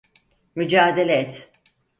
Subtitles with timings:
[0.55, 1.51] Mücadele et!